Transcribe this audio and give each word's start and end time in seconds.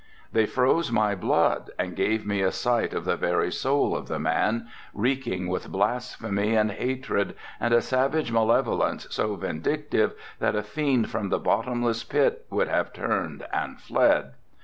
They 0.31 0.47
froze 0.47 0.91
my 0.91 1.13
blood 1.13 1.69
and 1.77 1.95
gave 1.95 2.25
me 2.25 2.41
a 2.41 2.51
sight 2.51 2.95
of 2.95 3.05
the 3.05 3.15
very 3.15 3.51
soul 3.51 3.95
of 3.95 4.07
the 4.07 4.17
man, 4.17 4.67
reeking 4.95 5.47
with 5.47 5.71
blasphemy 5.71 6.55
and 6.55 6.71
hatred 6.71 7.35
and 7.59 7.71
a 7.71 7.83
savage 7.83 8.31
malevolence 8.31 9.05
so 9.11 9.35
vindictive 9.35 10.13
that 10.39 10.55
a 10.55 10.63
fiend 10.63 11.11
from 11.11 11.29
the 11.29 11.37
bottomless 11.37 12.03
pit 12.03 12.47
would 12.49 12.67
have 12.67 12.93
turned 12.93 13.45
and 13.53 13.79
fled. 13.79 14.31